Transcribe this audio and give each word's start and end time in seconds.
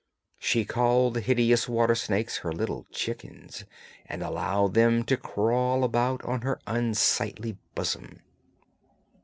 She 0.39 0.65
called 0.65 1.13
the 1.13 1.21
hideous 1.21 1.69
water 1.69 1.93
snakes 1.93 2.37
her 2.37 2.51
little 2.51 2.87
chickens, 2.91 3.65
and 4.07 4.23
allowed 4.23 4.73
them 4.73 5.03
to 5.03 5.15
crawl 5.15 5.83
about 5.83 6.25
on 6.25 6.41
her 6.41 6.59
unsightly 6.65 7.59
bosom. 7.75 8.19